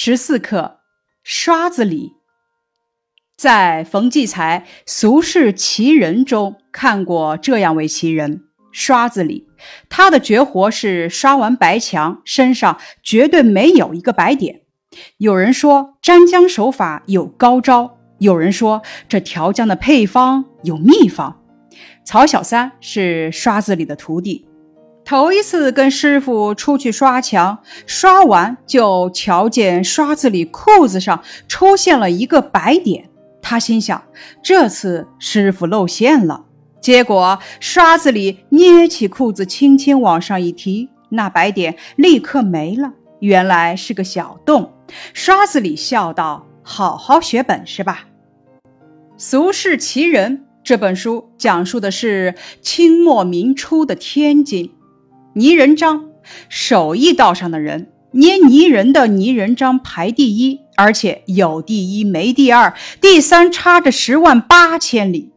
[0.00, 0.78] 十四课，
[1.24, 2.12] 刷子李。
[3.36, 9.48] 在冯骥才《俗世奇人》中看过这样位奇人——刷子李。
[9.88, 14.60] 他的绝活是刷完白墙，身上绝对没有一个白点。
[15.16, 21.42] 有人说粘浆手法有高招，有人说这调浆的配方有秘方。
[22.04, 24.47] 曹小三是刷子李的徒弟。
[25.08, 33.08] 头一次跟师傅出去刷墙，刷完就瞧见刷子里裤子上出现了一个白点。
[33.40, 34.02] 他心想，
[34.42, 36.44] 这次师傅露馅了。
[36.78, 42.92] 结果刷子里捏起裤子，轻轻往上一提，那白点立刻没了。
[43.20, 44.74] 原来是个小洞。
[45.14, 48.04] 刷子里笑道：“好好学本事吧。”
[49.16, 54.74] 《俗世奇人》这本书讲述的是清末明初的天津。
[55.38, 56.06] 泥人张，
[56.48, 65.30] 手艺道上的人，捏泥人的泥人张排第一，而且有第一没第二，第三差着十万八千里。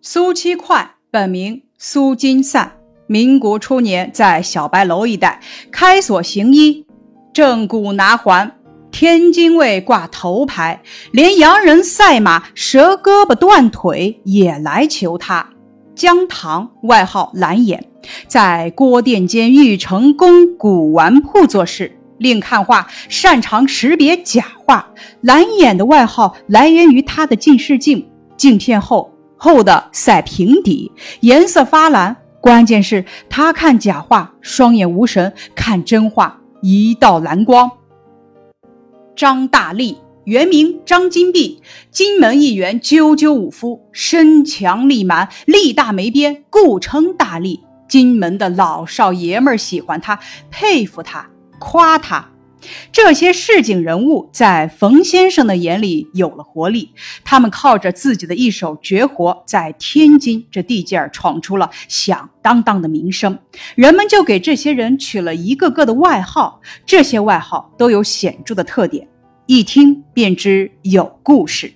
[0.00, 2.72] 苏七快，本名苏金散，
[3.06, 6.86] 民国初年在小白楼一带开所行医，
[7.34, 8.56] 正骨拿环，
[8.90, 10.80] 天津卫挂头牌，
[11.12, 15.50] 连洋人赛马折胳膊断腿也来求他。
[16.00, 17.84] 姜唐，外号蓝眼。
[18.26, 24.94] 在郭店监玉成宫古玩铺做事，另看画，擅长识别假画。
[25.20, 30.90] 蓝眼的外号来源于他的近视镜，镜片厚厚的塞平底，
[31.20, 32.16] 颜色发蓝。
[32.40, 37.70] 关键是他看假画双眼无神，看真画一道蓝光。
[39.14, 47.60] 张大力，原名张金碧，金门一员，赳赳武夫，身强力蛮，力大没边，故称大力。
[47.88, 52.30] 金门的老少爷们儿喜欢他，佩服他，夸他。
[52.92, 56.90] 这些市井人物在冯先生的眼里有了活力。
[57.24, 63.38] 他们靠着自己的一手绝活，在天津这地界儿闯出了响当当的名声。
[63.74, 69.08] 人们就给这些人取了一个个的外号，这些外号都有显著的特点，
[69.50, 71.72] 一听便知有故事。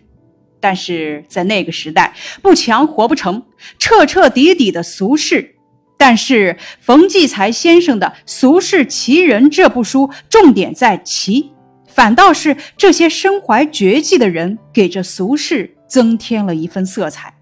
[0.61, 3.43] 但是在那个时代，不强活不成，
[3.81, 5.57] 彻彻底底的俗世。
[5.97, 11.51] 但是冯骥才先生的《俗世奇人》这部书，重点在奇，
[11.89, 17.35] 反倒是这些身怀绝技的人给这俗世增添了一份色彩。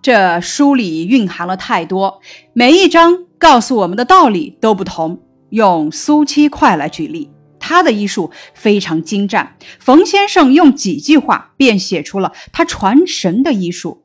[0.00, 2.22] 这书里蕴含了太多，
[2.54, 5.20] 每一章告诉我们的道理都不同。
[5.50, 7.30] 用苏七快来举例，
[7.68, 14.04] 他的医术非常精湛，冯先生用几句话便写出了他传神的医术。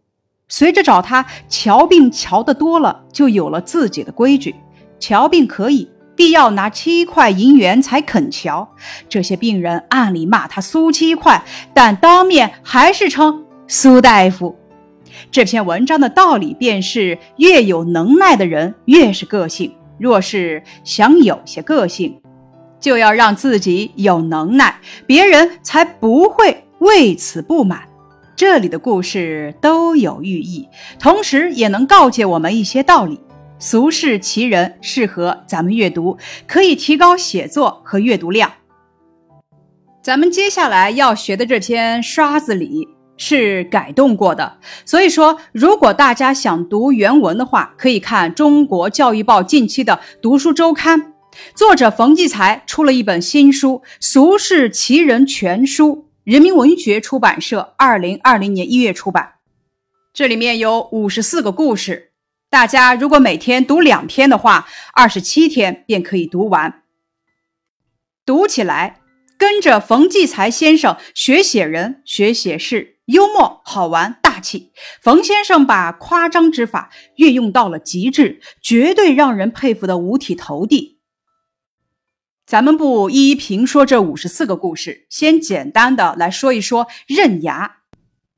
[0.50, 4.54] 随着找他瞧病瞧得多了，就有了自己的规矩。
[5.00, 8.70] 瞧病可以，必要拿七块银元才肯瞧。
[9.08, 11.42] 这些病人暗里骂他苏七块，
[11.74, 14.60] 但当面还是称苏大夫。
[15.32, 19.74] 这篇文章的道理便是：越有能耐的人越是个性。
[19.98, 22.20] 若是想有些个性，
[22.84, 24.78] 就要让自己有能耐，
[25.08, 27.84] 别人才不会为此不满。
[28.36, 30.68] 这里的故事都有寓意，
[31.00, 33.22] 同时也能告诫我们一些道理。
[33.58, 38.52] 俗世奇人适合咱们阅读，可以提高写作和阅读量。
[40.02, 51.13] 咱们接下来要学的这篇《刷子李》是改动过的，所以说，如果大家想读原文的话，可以看中国教育报近期的读书周刊。
[51.56, 55.88] 作者冯骥才出了一本新书《俗世奇人全书》。
[56.24, 59.34] 人民文学出版社二零二零年一月出版，
[60.14, 62.14] 这里面有五十四个故事，
[62.50, 66.84] 大家如果每天读两篇的话，二十七天便可以读完。
[68.26, 69.02] 读起来
[69.38, 74.72] 跟着冯骥才先生学写人、学写事，幽默好玩、大气。
[75.02, 81.02] 冯先生把夸张之法运用到了极致，绝对让人佩服的五体投地。
[82.46, 87.78] 咱们不一一评说这五十四个故事，先简单的来说一说刃牙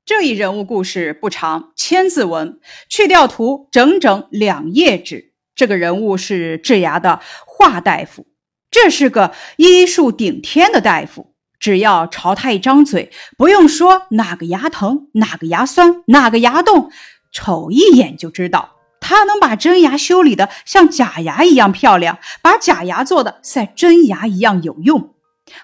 [0.05, 5.33] 这一人物故事不长，千字文，去掉图整整两页纸。
[5.55, 8.27] 这个人物是治牙的华大夫，
[8.69, 16.91] 这是个医术顶天的大夫，只要朝他一张嘴，不用说哪个牙疼、哪个牙酸、哪个牙动，
[17.31, 18.74] 瞅一眼就知道。
[19.07, 25.11] 他能把真牙修理的像假牙一样漂亮，把假牙做的像真牙一样有用。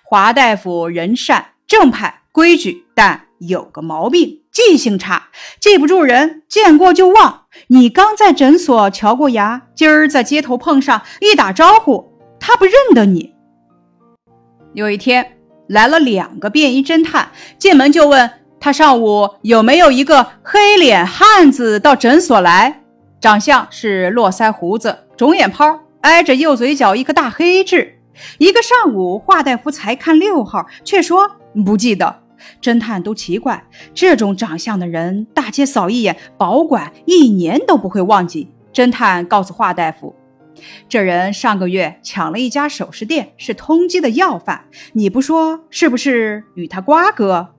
[0.03, 5.29] 华大夫人善正派规矩，但有个毛病，记性差，
[5.59, 7.45] 记不住人，见过就忘。
[7.69, 13.33] 你刚在诊所瞧过牙，今儿在街头碰上，一打招呼，他不认得你。
[14.75, 18.29] 有一天，来了两个便衣侦探，进门就问
[18.59, 22.80] 他上午有没有一个黑脸汉子到诊所来，
[23.21, 27.99] 长相是络腮胡子、肿眼泡，挨着右嘴角一颗大黑痣。
[28.39, 31.29] 一个上午，华大夫才看六号，却说
[31.63, 32.23] 不记得。
[32.59, 33.63] 侦探都奇怪，
[33.93, 38.49] 这种长相的人，大街扫一眼，保管一年都不会忘记。
[38.73, 40.15] 侦探告诉华大夫。
[40.89, 44.65] 这人上个月抢了一家首饰店，是通缉的要犯。
[44.93, 47.49] 你不说，是不是与他瓜葛？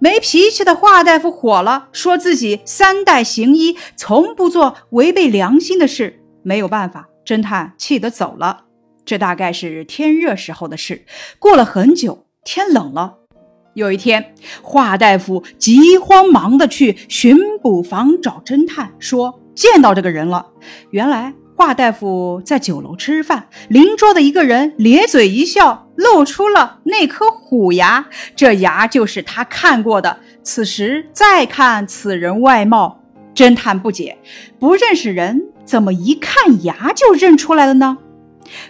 [0.00, 6.20] 没脾气的华大夫火了，说自己三代行医，从不做违背良心的事。
[6.42, 8.64] 没有办法，侦探气得走了。
[9.04, 11.06] 这大概是天热时候的事。
[11.38, 13.18] 过了很久，天冷了。
[13.74, 20.48] 有一天，华大夫急慌忙的去巡捕房找侦探，说见到这个人了。
[20.90, 21.34] 原来。
[21.56, 28.06] 华大夫在酒楼吃饭，邻桌的一个人咧嘴一笑，露出了那颗虎牙。
[28.34, 30.18] 这牙就是他看过的。
[30.42, 33.00] 此时再看此人外貌，
[33.34, 34.18] 侦探不解：
[34.58, 37.98] 不认识人，怎么一看牙就认出来了呢？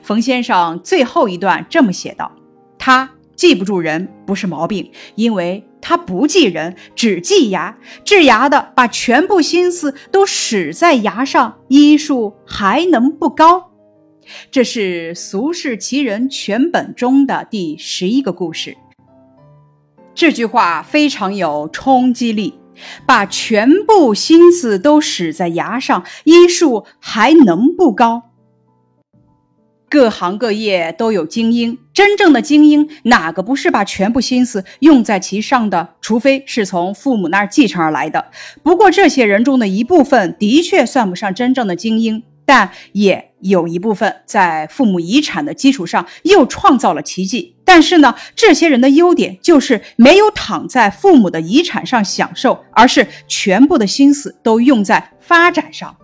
[0.03, 2.33] 冯先生最后一段这么写道：
[2.79, 3.11] 他。
[3.37, 7.77] 记不住人不是毛病，因为他不记人，只记牙。
[8.05, 13.71] 治牙的把全部心思都使在牙上，医术还能不高？
[14.51, 18.77] 这是《俗世奇人全本》中的第十一个故事。
[20.15, 22.55] 这句话非常有冲击力，
[23.05, 28.23] 把全部心思都使在牙上，医术还能不高？
[29.95, 35.91] 各行各业都有精英，真正的精英哪个不是把全部心思用在其上的？
[36.01, 38.33] 除非是从父母那儿继承而来的。
[38.65, 47.55] 不过这些人中的一部分的确算不上真正的精英，但也有一部分在父母遗产的基础上又创造了奇迹。
[47.65, 55.95] 但是呢，这些人的优点就是没有躺在父母的遗产上享受，而是全部的心思都用在发展上。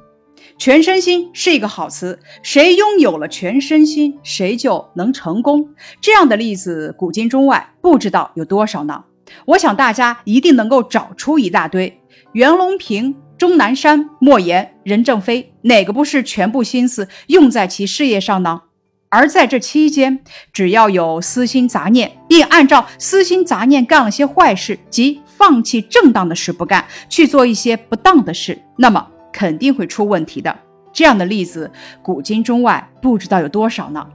[0.60, 5.66] 全身心是一个好词，谁拥有了全身心，谁就能成功。
[6.02, 9.02] 这样的例子，古今中外不知道有多少呢？
[9.46, 11.98] 我想大家一定能够找出一大堆。
[12.32, 18.60] 袁隆平、钟南山、莫言、任正非，哪个不是全部心思用在其事业上呢？
[19.08, 20.20] 而在这期间，
[20.52, 29.06] 只要有私心杂念，并按照私心杂念干了些坏事，即放弃正当的事不干，去做一些不当的事，那么。
[29.32, 30.56] 肯定会出问题的。
[30.92, 31.70] 这样的例子，
[32.02, 34.06] 古今中外不知道有多少呢？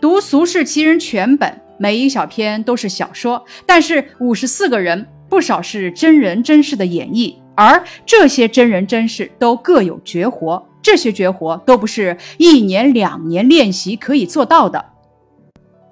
[0.00, 1.48] 读《俗世奇人全本》，
[1.78, 14.84] 每一小篇都是小说，但是五十四个人，不少是真人真事的演绎，而这些真人真事都各有绝活，这些绝活都不是一年两年练习可以做到的。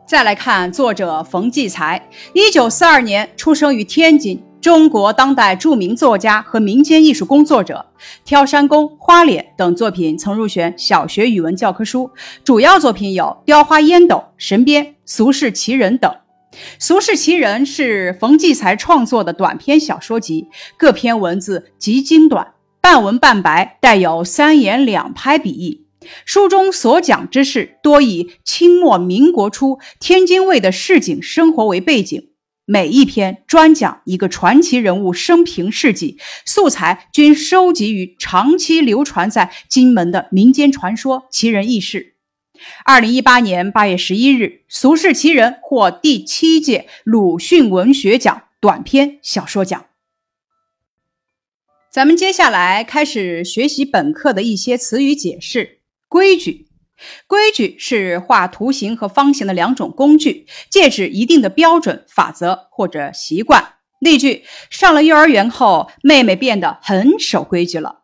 [0.05, 4.43] 再来看作者冯骥才，一九四二年出生于天津。
[4.61, 7.87] 中国当代著名作家和民间艺术工作者，
[8.27, 12.11] 《挑山工》《花脸》等作品曾入选小学语文教科书。
[12.45, 16.11] 主要作品有《雕花烟斗》《神鞭》《俗世奇人》等。
[16.79, 22.53] 《俗世奇人》是冯骥才创作的短篇小说集，各篇文字极精短，
[22.83, 25.87] 半文半白，带有三言两拍笔意。
[26.27, 32.30] 书中所讲之事多以清末民国初天津卫的市井生活为背景。
[32.71, 42.15] 每一篇专讲一个传奇人物生平事迹，素材均收集于长期流传在金门的民间传说、奇人异事。
[42.85, 49.87] 二零一八年八月十一日，《俗世奇人》获第七届鲁迅文学奖短篇小说奖。
[51.91, 56.69] 咱们接下来开始学习本课的一些词语解释规矩。
[57.27, 63.75] 规矩是画图形和方形的两种工具，借指一定的标准、法则或者习惯。
[64.01, 68.01] 例句：上了幼儿园后，妹妹变得很守规矩了。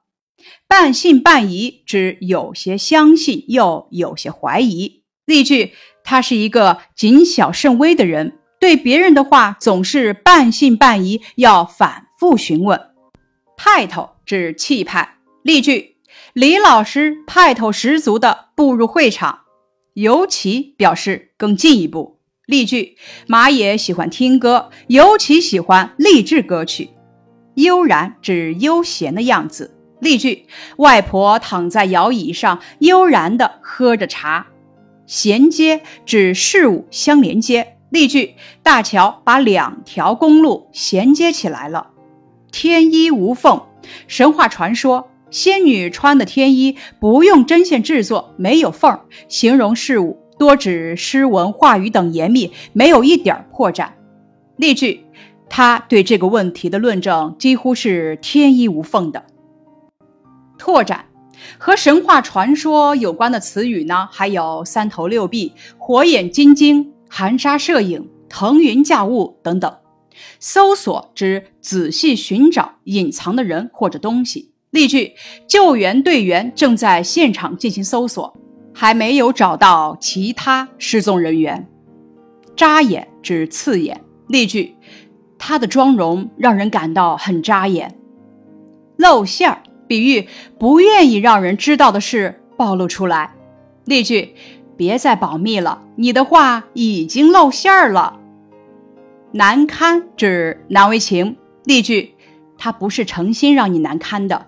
[0.68, 5.02] 半信半疑指有些相信又有些怀疑。
[5.24, 5.72] 例句：
[6.04, 12.80] 他是一个谨小慎微的人，对别人的话总是半信半疑，要反复询问。
[13.56, 15.16] 派头指气派。
[15.42, 15.95] 例句。
[16.32, 19.40] 李老师派头十足地步入会场，
[19.94, 22.18] 尤其表示更进一步。
[22.46, 22.96] 例句：
[23.26, 26.90] 马也喜欢听歌，尤其喜欢励志歌曲。
[27.54, 29.74] 悠然指悠闲的样子。
[30.00, 30.46] 例句：
[30.76, 34.46] 外婆躺在摇椅上，悠然地喝着茶。
[35.06, 37.78] 衔接指事物相连接。
[37.90, 41.90] 例句：大桥把两条公路衔接起来了。
[42.52, 43.62] 天衣无缝，
[44.06, 45.10] 神话传说。
[45.36, 53.90] 仙女穿的天衣不用针线制作，没有缝儿，形容事物多指诗文、话语等严密，没有一点破绽。
[54.56, 55.04] 例句，
[55.50, 59.26] 他对这个问题的论证几乎是天衣无缝的。
[60.56, 61.04] 拓展
[61.58, 69.76] 和神话传说有关的词语呢，还有三头六臂、火眼金睛、含沙射影、腾云驾雾等等。
[70.40, 74.54] 搜索指仔细寻找隐藏的人或者东西。
[74.76, 75.14] 例句：
[75.48, 78.36] 救援队员正在现场进行搜索，
[78.74, 81.66] 还没有找到其他失踪人员。
[82.54, 83.98] 扎眼指刺眼。
[84.28, 84.76] 例句：
[85.38, 87.96] 她的妆容让人感到很扎眼。
[88.98, 90.28] 露馅儿，比喻
[90.58, 93.32] 不愿意让人知道的事暴露出来。
[93.86, 94.34] 例句：
[94.76, 98.20] 别再保密了，你的话已经露馅儿了。
[99.32, 101.38] 难堪指难为情。
[101.64, 102.14] 例句：
[102.58, 104.44] 他不是诚心让你难堪的。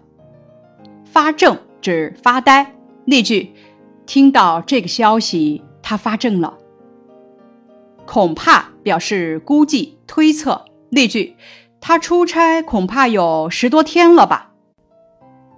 [1.11, 2.75] 发怔指发呆。
[3.05, 3.55] 例句：
[4.07, 6.59] 听到这个消息，他发怔了。
[8.07, 10.65] 恐怕表示估计、推测。
[10.91, 11.37] 例句：
[11.81, 14.53] 他出差恐怕有十多天了吧。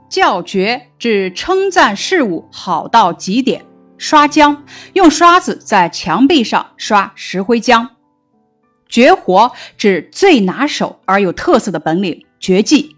[0.09, 3.65] 叫绝指称赞事物好到极点。
[3.97, 4.57] 刷浆
[4.95, 7.87] 用刷子在墙壁上刷石灰浆。
[8.89, 12.97] 绝活指最拿手而有特色的本领、绝技；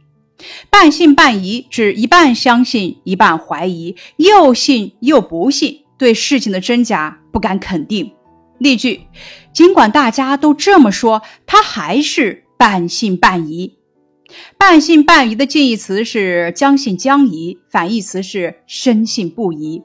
[0.70, 8.12] 半信半疑指一半相信、一半怀疑，又信又不信，对事情的真假不敢肯定。
[8.58, 9.02] 例句：
[9.52, 13.78] 尽管大家都这么说，他还是半信半疑。
[14.56, 19.82] 半信半疑的近义词是将信将疑，反义词是深信不疑。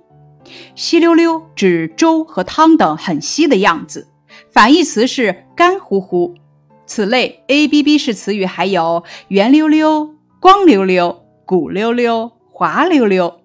[0.75, 4.07] 稀溜溜指粥和汤等很稀的样子。
[4.51, 6.35] 反义词是干乎乎。
[6.85, 13.41] 此类 A B B 式词语还有圆溜溜、光溜溜、骨溜溜、滑溜溜。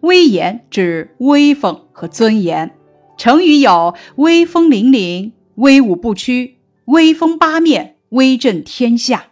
[0.00, 2.74] 威严指威风和尊严，
[3.16, 9.26] 成语有威风凛凛、威武不屈、威风八面、威震天下。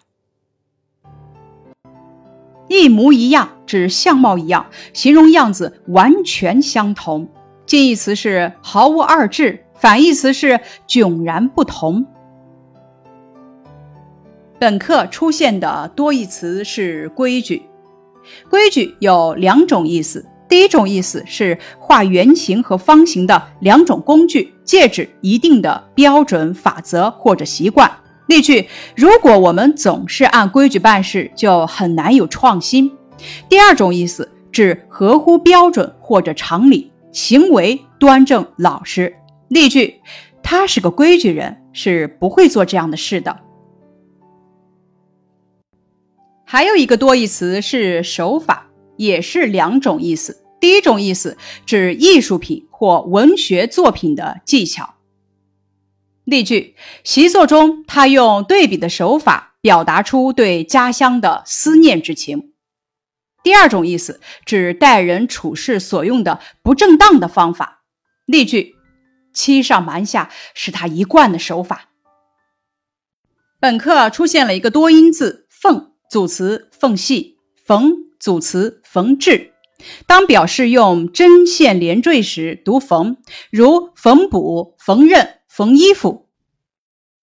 [2.69, 7.29] 一模一样指相貌一样，形容样子完全相同。
[7.67, 9.65] 近义词是毫无二致。
[9.75, 12.07] 反义词是迥然不同。
[14.63, 17.63] 本课出现的多义词是规矩。
[18.49, 27.91] 规矩有两种意思，第一种意思是画圆形和方形的两种工具，借指一定的标准法则或者习惯。
[28.29, 32.89] 例句：如果我们总是按规矩办事，就很难有创新。
[33.49, 39.13] 第二种意思指合乎标准或者常理，行为端正老实。
[39.49, 40.01] 例句：
[40.41, 43.37] 他是个规矩人，是不会做这样的事的。
[46.53, 48.69] 还有一个多义词是手法，
[48.99, 50.45] 也是两种意思。
[50.61, 54.97] 第一种意思指艺术品或文学作品的技巧。
[56.25, 62.53] 例句：习作中，他用对比的手法表达出对家乡的思念之情。
[63.43, 67.83] 第二种意思指待人处事所用的不正当的方法。
[68.27, 68.77] 例句。
[69.33, 71.89] 欺上瞒下是他一贯的手法。
[73.59, 77.91] 本课出现了一个多音字“凤”，组词“缝隙”；“缝”
[78.21, 79.55] 组词“缝制”。
[80.07, 83.17] 当表示用针线连缀时，读“缝”，
[83.51, 86.29] 如缝补、缝纫、缝衣服；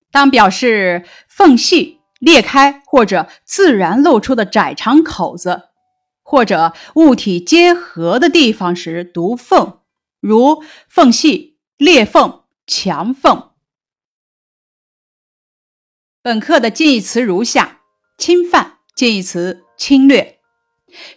[0.10, 5.70] 当表示缝隙裂开或者自然露出的窄长口子，
[6.24, 9.82] 或者物体结合的地方时，读“缝”，
[10.20, 11.60] 如缝隙。
[11.78, 13.52] 裂缝、墙缝。
[16.22, 17.84] 本课的近义词如下：
[18.18, 20.40] 侵犯，近义词侵略。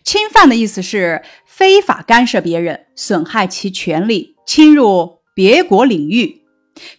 [0.05, 6.43] 侵犯的意思是非法干涉别人，损害其权利，侵入别国领域。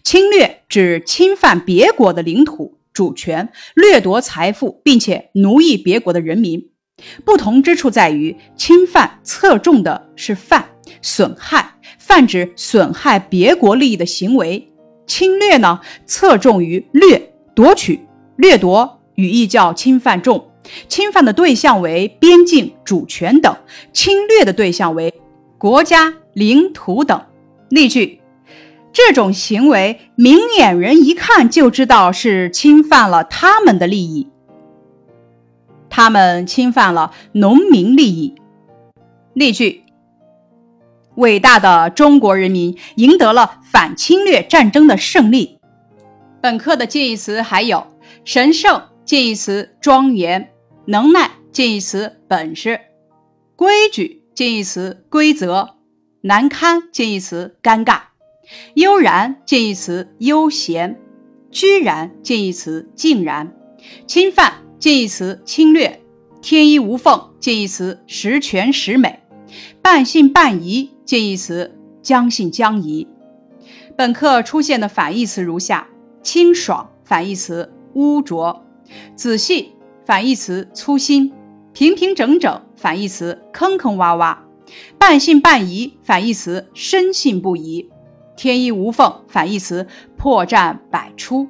[0.03, 6.69] 侵略指侵犯别国的领土主权，掠夺财富，并且奴役别国的人民。
[7.23, 10.67] 不同之处在于，侵犯侧重的是犯，
[11.01, 11.75] 损害。
[11.97, 14.73] 泛指损害别国利益的行为，
[15.07, 18.01] 侵略呢侧重于掠夺取，
[18.35, 20.51] 掠夺语义较侵犯重，
[20.87, 23.55] 侵犯的对象为边境、主权等，
[23.91, 25.13] 侵略的对象为
[25.57, 27.21] 国家、领土等。
[27.69, 28.21] 例句：
[28.91, 34.29] 这种行为，明眼人一看就知道是侵犯了他们的利益，
[35.89, 38.35] 他们侵犯了农民利益。
[39.33, 39.81] 例句。
[41.15, 45.59] 伟大的中国人民赢得了反侵略战争的胜利。
[46.41, 47.85] 本课的近义词还有
[48.25, 50.49] 神圣近义词庄严，
[50.85, 52.77] 能耐近义词本事，
[53.55, 55.75] 规矩近义词规则，
[56.19, 58.01] 难堪近义词尴尬，
[58.73, 60.99] 悠然近义词悠闲，
[61.49, 63.55] 居然近义词竟然，
[64.05, 66.01] 侵犯近义词侵略，
[66.41, 69.19] 天衣无缝近义词十全十美，
[69.81, 73.07] 半信半疑近义词将信将疑。
[73.95, 75.87] 本课出现的反义词如下：
[76.21, 78.65] 清爽反义词污浊，
[79.15, 79.72] 仔细
[80.05, 81.33] 反义词粗心。
[81.73, 84.37] 平平整整，反义词坑坑洼洼；
[84.99, 87.89] 半信半疑，反义词深信不疑；
[88.37, 91.47] 天衣无缝，反义词破绽百出。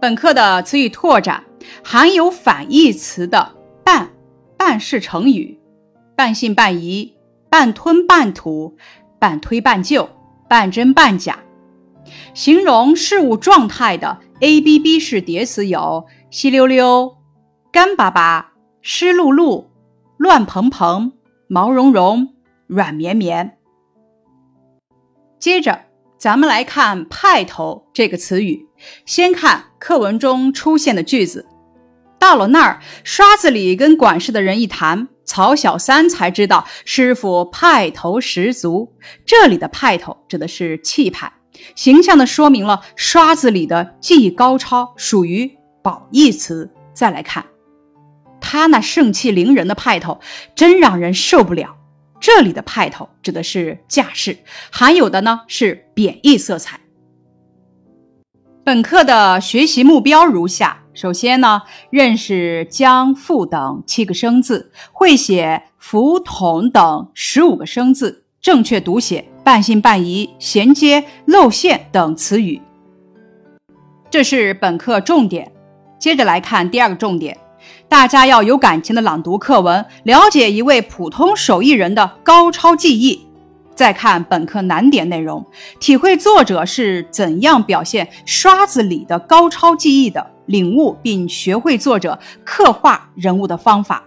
[0.00, 1.42] 本课的词语拓展
[1.82, 4.12] 含有反义词的“半”，
[4.56, 5.58] 半是成语，
[6.14, 7.12] 半信半疑、
[7.48, 8.76] 半吞半吐、
[9.18, 10.08] 半推半就、
[10.48, 11.40] 半真半假。
[12.34, 17.16] 形容事物状态的 A B B 式叠词有：稀溜溜、
[17.72, 18.52] 干巴巴。
[18.82, 19.66] 湿漉漉、
[20.16, 21.12] 乱蓬蓬、
[21.48, 22.34] 毛茸茸、
[22.66, 23.58] 软绵绵。
[25.38, 25.82] 接着，
[26.16, 28.66] 咱们来看“派头”这个词语。
[29.04, 31.46] 先看课文中出现的句子。
[32.18, 38.94] 到了那儿，刷子里跟管事的人一谈，曹小三才知道师傅派头十足。
[39.26, 41.30] 这里的“派头”指的是气派，
[41.74, 46.70] 形象的说明了刷子里的技艺高超，属于褒义词。
[46.92, 47.44] 再来看。
[48.40, 50.18] 他那盛气凌人的派头，
[50.54, 51.76] 真让人受不了。
[52.18, 54.38] 这里的派头指的是架势，
[54.72, 56.80] 含有的呢是贬义色彩。
[58.64, 72.60] 本课的学习目标如下：首先呢，认识将、复等七个生字，会写福、同等十五个生字，正确读写半信半疑、衔接、露馅等词语。
[74.10, 75.52] 这是本课重点。
[76.00, 77.38] 接着来看第二个重点。
[77.88, 83.26] 大家要有感情的朗读课文，了解一位普通手艺人的高超技艺。
[83.74, 85.46] 再看本课难点内容，
[85.78, 94.02] 体会作者是怎样表现刷子里的高超技艺的，领悟并学会作者刻画人物的方法。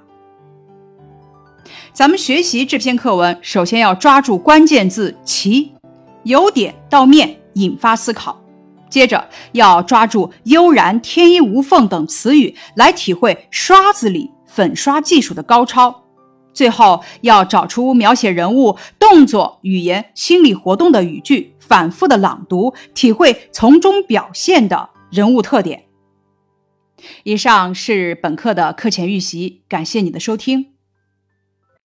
[1.91, 5.71] 咱们学习这篇课文，首先要抓住关键字“其”，
[6.23, 8.42] 由点到面，引发思考。
[8.93, 16.03] 接着要抓住“悠然”“天衣无缝”等词语，来体会刷子里粉刷技术的高超。
[16.53, 25.85] 最后要找出描写人物动作、语言、心理活动的语句，反复的朗读，体会从中表现的人物特点。
[27.23, 30.72] 以上是本课的课前预习，感谢你的收听。